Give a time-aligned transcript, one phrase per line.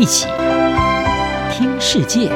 [0.00, 0.26] 一起
[1.52, 2.30] 听世界，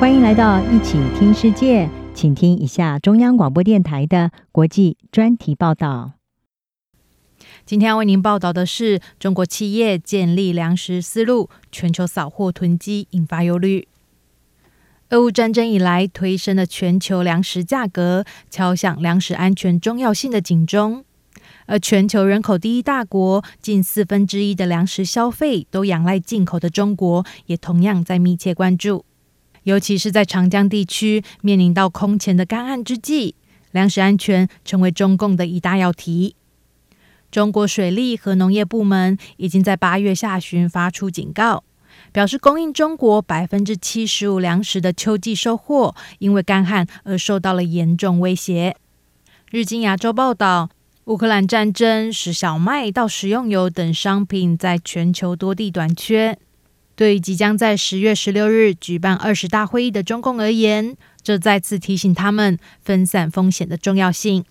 [0.00, 6.14] 欢迎来到一起听世界，请听一下中央广播电台的国际专题报道。
[7.64, 13.86] 今天要为您报道的是中国企业建立粮食思路，全球扫货囤积引发忧虑。
[15.10, 21.04] 俄乌战争以来，推升的全球粮食价格，敲响粮食安全重要性的警钟。
[21.68, 29.04] 而全球人口第一大国，近四分之一的粮食消费都仰赖进口的中国，也同样在密切关注。
[29.64, 33.34] 尤其是在长江地区面临到空前的干旱之际，
[33.70, 36.34] 粮食安全成为中共的一大要题。
[37.30, 41.64] 中国水利和农业部门已经在八月下旬发出警告，
[42.10, 48.74] 表示供应中国百分之七十五粮食的秋季收获，因为干旱而受到了严重威胁。
[49.50, 50.70] 日经亚洲报道，
[51.08, 56.38] 乌克兰战争使小麦到食用油等商品在全球多地短缺。
[56.94, 64.44] 对于即将在十月十六日举办二十大会议的中共而言，这再次提醒他们分散风险的重要性。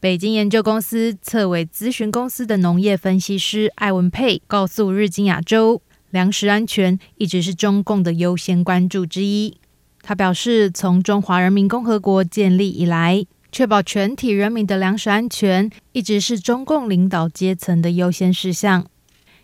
[0.00, 9.56] 北京研究公司策委咨询公司的农业分析师艾文佩告诉日经亚洲，粮食安全一直是中共的优先关注之一。
[10.02, 18.86] 他表示，从中华人民共和国建立以来，确保全体人民的粮食安全一直是中共领导阶层的优先事项，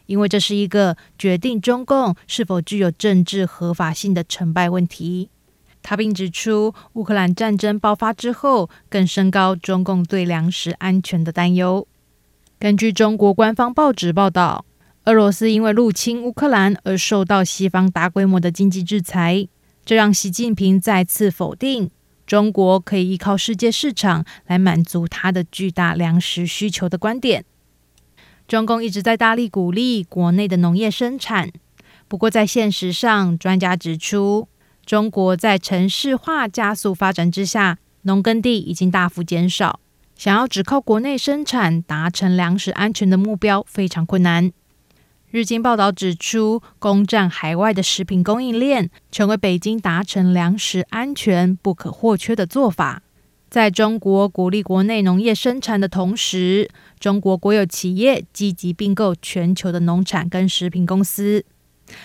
[0.06, 5.30] 因为这是一个决定中共是否具有政治合法性的成败问题。
[5.83, 11.89] 他并指出，乌克兰战争爆发之后，更升高中共对粮食安全的担忧。
[12.58, 14.64] 根据中国官方报纸报道，
[15.06, 19.48] 俄罗斯因为入侵乌克兰而受到西方大规模的经济制裁，
[19.84, 21.91] 这让习近平再次否定
[22.33, 27.45] 中国可以依靠世界市场来满足他的巨大粮食需求的观点。
[28.49, 31.53] 中共一直在大力鼓励国内的农业生产，
[32.09, 34.48] 不过在现实上，专家指出，
[34.87, 39.81] 中国在城市化加速发展之下，农耕地已经大幅减少，
[40.17, 44.51] 想要只靠国内生产达成粮食安全的目标非常困难。
[45.33, 53.03] 日经报道指出，攻占海外的食品供应链，成为北京达成粮食安全不可或缺的做法。
[53.48, 56.69] 在中国鼓励国内农业生产的同时，
[57.01, 61.42] 中国国有企业积极并购全球的农产跟食品公司。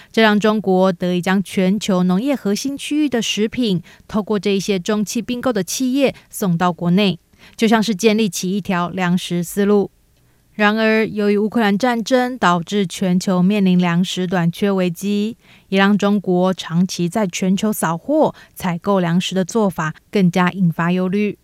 [0.10, 7.20] 这让中国得以将全球农业核心区域的食品，透过这些中期并购的企业送到国内，
[7.58, 9.92] 就像是建立起一条粮食丝路。
[10.58, 15.38] 然而，由于乌克兰战争导致全球面临粮食短缺危机，
[15.70, 21.38] 也让中国长期在全球扫货、采购粮食的做法更加引发忧虑。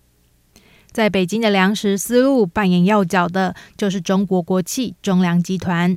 [0.92, 5.96] 在北京的粮食思路扮演要角的，就是中国国企中粮集团。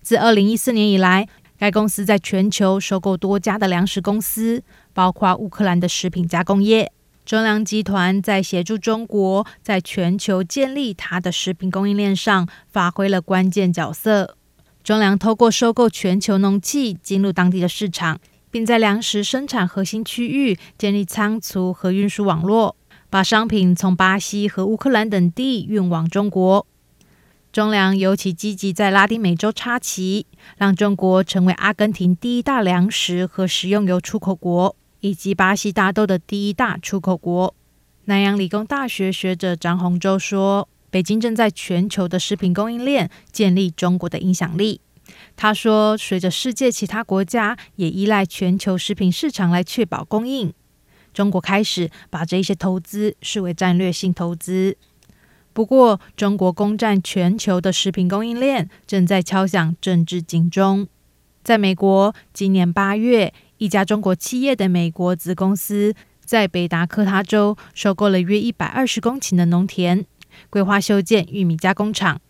[0.00, 1.28] 自二零一四年以来，
[1.58, 4.62] 该公司在全球收购多家的粮食公司，
[4.94, 6.90] 包括乌克兰的食品加工业。
[7.26, 14.36] 中粮集团在协助中国在全球建立它的食品供应链上发挥了关键角色。
[14.84, 18.20] 中粮透过收购全球农企进入当地的市场，
[18.52, 22.76] 并在粮食生产核心区域建立仓储和运输网络，
[23.10, 26.64] 把商品从巴西和乌克兰等地运往中国。
[27.50, 30.26] 中粮尤其积极在拉丁美洲插旗，
[30.56, 37.54] 让中国成为阿根廷第一大粮食和食用油出口国，以及巴西大豆的第一大出口国。
[38.06, 44.80] 南洋理工大学学者张洪洲说：“北京正在全球的食品供应链建立中国的影响力。”
[45.36, 50.52] 他说：“随着世界其他国家也依赖全球食品市场来确保供应，
[51.14, 54.76] 中国开始把这些投资视为战略性投资。”
[55.54, 60.88] 不过，中国攻占全球的食品供应链正在敲响政治警钟。
[61.42, 65.94] 在美国，今年八月，一家中国企业的美国子公司
[66.24, 70.04] 在北达科他州收购了约一百二十公顷的农田，
[70.50, 72.20] 规划修建玉米加工厂。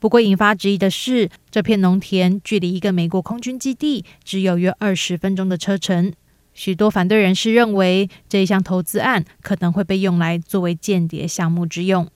[0.00, 6.12] 不过，引发质疑的是，这片农田距离一个美国空军基地只有约二十分钟的车程。
[6.52, 12.08] 许多反对人士认为，这一项投资案可能会被用来作为间谍项目之用。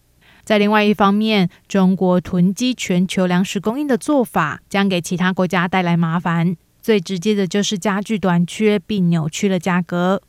[0.43, 6.57] 在另外一方面，中国囤积全球粮食供应的做法将给其他国家带来麻烦。
[6.87, 10.23] 最直接的就是加剧短缺，并扭曲了价格。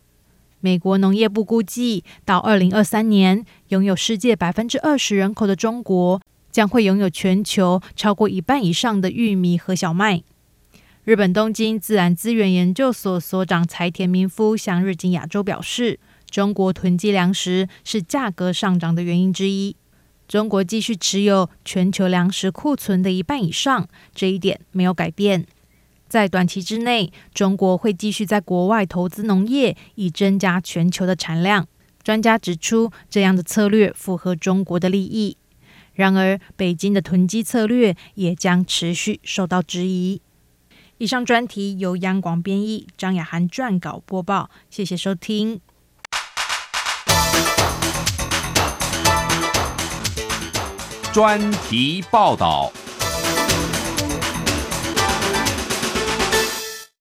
[0.60, 6.20] 美国农业部估计，到二零二三年，拥有世界百分之二十人口的中国
[6.50, 10.24] 将会拥有全球超过一半以上的玉米和小麦。
[11.04, 19.76] 日本东京自然资源研究所所长柴田明夫向日经亚洲表示，中国囤积粮食是价格上涨的原因之一。
[20.28, 25.46] 中国继续持有全球粮食库存的一半以上，这一点没有改变。
[26.08, 31.68] 在短期之内，中国会继续在国外投资农业，以增加全球的产量。
[32.04, 35.38] 专家指出，这样的策略符合中国的利益。
[35.94, 40.22] 然而，北京的囤积策略也将持续受到质疑。
[41.00, 44.50] 以上专题由央广编译，张雅涵撰稿播报。
[44.70, 45.60] 谢谢收听。
[51.12, 52.72] 专题报道。